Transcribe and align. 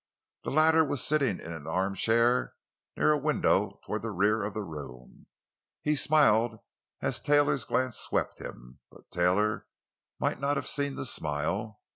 The 0.43 0.49
latter 0.49 0.83
was 0.83 1.05
sitting 1.05 1.39
in 1.39 1.53
an 1.53 1.67
armchair 1.67 2.55
near 2.97 3.11
a 3.11 3.17
window 3.19 3.79
toward 3.85 4.01
the 4.01 4.09
rear 4.09 4.41
of 4.43 4.55
the 4.55 4.63
room. 4.63 5.27
He 5.83 5.95
smiled 5.95 6.57
as 7.03 7.21
Taylor's 7.21 7.65
glance 7.65 7.99
swept 7.99 8.39
him, 8.41 8.79
but 8.89 9.11
Taylor 9.11 9.67
might 10.19 10.39
not 10.39 10.57
have 10.57 10.65
seen 10.65 10.95
the 10.95 11.05
smile. 11.05 11.81